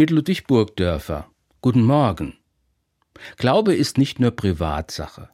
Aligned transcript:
mit 0.00 0.08
Ludwig 0.08 0.46
Burgdörfer. 0.46 1.30
Guten 1.60 1.82
Morgen. 1.82 2.38
Glaube 3.36 3.74
ist 3.74 3.98
nicht 3.98 4.18
nur 4.18 4.30
Privatsache. 4.30 5.28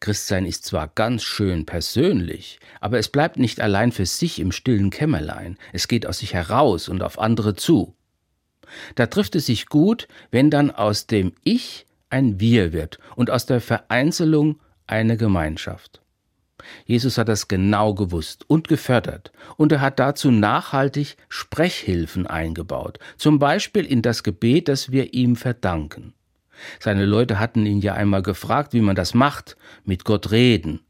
Christsein 0.00 0.46
ist 0.46 0.64
zwar 0.64 0.88
ganz 0.88 1.22
schön 1.22 1.64
persönlich, 1.64 2.58
aber 2.80 2.98
es 2.98 3.08
bleibt 3.08 3.36
nicht 3.36 3.60
allein 3.60 3.92
für 3.92 4.06
sich 4.06 4.40
im 4.40 4.50
stillen 4.50 4.90
Kämmerlein, 4.90 5.58
es 5.72 5.86
geht 5.86 6.06
aus 6.08 6.18
sich 6.18 6.34
heraus 6.34 6.88
und 6.88 7.04
auf 7.04 7.20
andere 7.20 7.54
zu. 7.54 7.94
Da 8.96 9.06
trifft 9.06 9.36
es 9.36 9.46
sich 9.46 9.66
gut, 9.66 10.08
wenn 10.32 10.50
dann 10.50 10.72
aus 10.72 11.06
dem 11.06 11.32
Ich 11.44 11.86
ein 12.08 12.40
Wir 12.40 12.72
wird 12.72 12.98
und 13.14 13.30
aus 13.30 13.46
der 13.46 13.60
Vereinzelung 13.60 14.58
eine 14.88 15.18
Gemeinschaft. 15.18 16.02
Jesus 16.84 17.18
hat 17.18 17.28
das 17.28 17.48
genau 17.48 17.94
gewusst 17.94 18.44
und 18.48 18.68
gefördert, 18.68 19.32
und 19.56 19.72
er 19.72 19.80
hat 19.80 19.98
dazu 19.98 20.30
nachhaltig 20.30 21.16
Sprechhilfen 21.28 22.26
eingebaut, 22.26 22.98
zum 23.16 23.38
Beispiel 23.38 23.84
in 23.84 24.02
das 24.02 24.22
Gebet, 24.22 24.68
das 24.68 24.90
wir 24.90 25.14
ihm 25.14 25.36
verdanken. 25.36 26.14
Seine 26.78 27.06
Leute 27.06 27.38
hatten 27.38 27.64
ihn 27.66 27.80
ja 27.80 27.94
einmal 27.94 28.22
gefragt, 28.22 28.72
wie 28.72 28.82
man 28.82 28.96
das 28.96 29.14
macht, 29.14 29.56
mit 29.84 30.04
Gott 30.04 30.30
reden, 30.30 30.80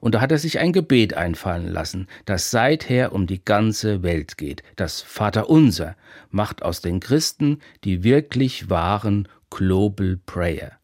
und 0.00 0.14
da 0.14 0.20
hat 0.20 0.32
er 0.32 0.38
sich 0.38 0.58
ein 0.58 0.72
Gebet 0.72 1.14
einfallen 1.14 1.68
lassen, 1.68 2.08
das 2.24 2.50
seither 2.50 3.12
um 3.12 3.26
die 3.26 3.44
ganze 3.44 4.02
Welt 4.02 4.38
geht. 4.38 4.62
Das 4.76 5.02
Vaterunser 5.02 5.94
macht 6.30 6.62
aus 6.62 6.80
den 6.80 7.00
Christen 7.00 7.60
die 7.84 8.02
wirklich 8.02 8.70
wahren 8.70 9.28
Global 9.50 10.18
Prayer. 10.24 10.79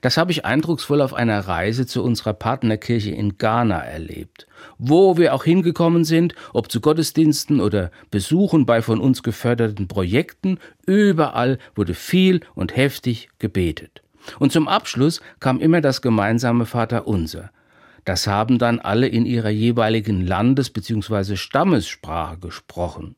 Das 0.00 0.16
habe 0.16 0.32
ich 0.32 0.44
eindrucksvoll 0.44 1.00
auf 1.00 1.14
einer 1.14 1.40
Reise 1.40 1.86
zu 1.86 2.02
unserer 2.02 2.34
Partnerkirche 2.34 3.10
in 3.10 3.38
Ghana 3.38 3.80
erlebt. 3.80 4.46
Wo 4.78 5.16
wir 5.16 5.34
auch 5.34 5.44
hingekommen 5.44 6.04
sind, 6.04 6.34
ob 6.52 6.70
zu 6.70 6.80
Gottesdiensten 6.80 7.60
oder 7.60 7.90
Besuchen 8.10 8.66
bei 8.66 8.82
von 8.82 9.00
uns 9.00 9.22
geförderten 9.22 9.88
Projekten, 9.88 10.58
überall 10.86 11.58
wurde 11.74 11.94
viel 11.94 12.40
und 12.54 12.76
heftig 12.76 13.28
gebetet. 13.38 14.02
Und 14.38 14.52
zum 14.52 14.68
Abschluss 14.68 15.20
kam 15.40 15.60
immer 15.60 15.80
das 15.80 16.02
gemeinsame 16.02 16.66
Vaterunser. 16.66 17.50
Das 18.04 18.26
haben 18.26 18.58
dann 18.58 18.80
alle 18.80 19.08
in 19.08 19.24
ihrer 19.24 19.50
jeweiligen 19.50 20.26
Landes- 20.26 20.70
bzw. 20.70 21.36
Stammessprache 21.36 22.38
gesprochen. 22.38 23.16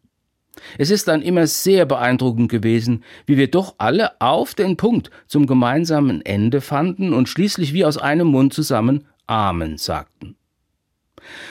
Es 0.79 0.91
ist 0.91 1.09
dann 1.09 1.23
immer 1.23 1.47
sehr 1.47 1.87
beeindruckend 1.87 2.51
gewesen, 2.51 3.05
wie 3.27 3.37
wir 3.37 3.51
doch 3.51 3.75
alle 3.79 4.21
auf 4.21 4.55
den 4.55 4.77
Punkt 4.77 5.11
zum 5.27 5.47
gemeinsamen 5.47 6.25
Ende 6.25 6.61
fanden 6.61 7.13
und 7.13 7.29
schließlich 7.29 7.73
wie 7.73 7.85
aus 7.85 7.99
einem 7.99 8.29
Mund 8.29 8.55
zusammen 8.55 9.07
Amen 9.27 9.77
sagten. 9.79 10.37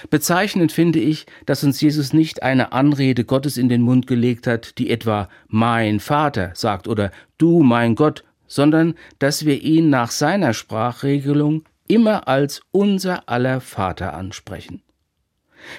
Bezeichnend 0.09 0.72
finde 0.72 1.00
ich, 1.00 1.25
dass 1.45 1.64
uns 1.64 1.81
Jesus 1.81 2.14
nicht 2.14 2.44
eine 2.44 2.72
Anrede 2.72 3.25
Gottes 3.25 3.58
in 3.58 3.70
den 3.70 3.81
Mund 3.81 4.08
gelegt 4.08 4.47
hat, 4.47 4.78
die 4.78 4.89
etwa 4.89 5.30
mein 5.47 6.00
Vater 6.00 6.52
sagt 6.53 6.88
oder 6.88 7.12
du 7.38 7.62
mein 7.62 7.95
Gott, 7.95 8.23
sondern 8.47 8.95
dass 9.19 9.45
wir 9.45 9.62
ihn 9.62 9.90
nach 9.90 10.12
seiner 10.12 10.53
Sprachregelung 10.53 11.64
immer 11.88 12.28
als 12.28 12.62
unser 12.72 13.28
aller 13.28 13.59
Vater 13.62 14.14
ansprechen. 14.14 14.81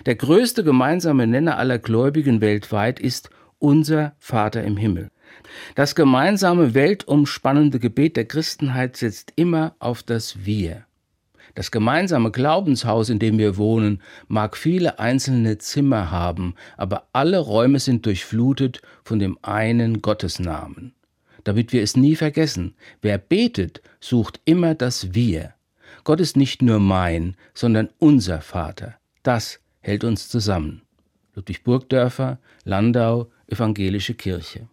Der 0.06 0.14
größte 0.14 0.64
gemeinsame 0.64 1.26
Nenner 1.26 1.58
aller 1.58 1.78
Gläubigen 1.78 2.40
weltweit 2.40 3.00
ist 3.00 3.30
unser 3.58 4.14
Vater 4.18 4.62
im 4.64 4.76
Himmel. 4.76 5.10
Das 5.74 5.94
gemeinsame 5.94 6.74
weltumspannende 6.74 7.78
Gebet 7.78 8.16
der 8.16 8.26
Christenheit 8.26 8.96
setzt 8.96 9.32
immer 9.36 9.74
auf 9.78 10.02
das 10.02 10.44
Wir. 10.44 10.84
Das 11.54 11.70
gemeinsame 11.70 12.30
Glaubenshaus, 12.30 13.08
in 13.08 13.18
dem 13.18 13.38
wir 13.38 13.56
wohnen, 13.56 14.02
mag 14.28 14.56
viele 14.56 14.98
einzelne 14.98 15.56
Zimmer 15.58 16.10
haben, 16.10 16.54
aber 16.76 17.08
alle 17.12 17.38
Räume 17.38 17.78
sind 17.78 18.04
durchflutet 18.04 18.82
von 19.04 19.18
dem 19.18 19.38
einen 19.42 20.02
Gottesnamen. 20.02 20.92
Damit 21.44 21.72
wir 21.72 21.82
es 21.82 21.96
nie 21.96 22.16
vergessen, 22.16 22.74
wer 23.00 23.18
betet, 23.18 23.80
sucht 24.00 24.40
immer 24.44 24.74
das 24.74 25.14
Wir. 25.14 25.54
Gott 26.04 26.20
ist 26.20 26.36
nicht 26.36 26.60
nur 26.60 26.78
mein, 26.78 27.36
sondern 27.54 27.88
unser 27.98 28.40
Vater. 28.40 28.96
Das 29.22 29.60
hält 29.86 30.02
uns 30.02 30.28
zusammen. 30.28 30.82
Ludwig 31.36 31.62
Burgdörfer, 31.62 32.38
Landau, 32.64 33.30
Evangelische 33.46 34.14
Kirche. 34.14 34.66